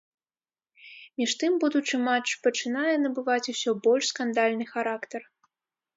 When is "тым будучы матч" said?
1.43-2.27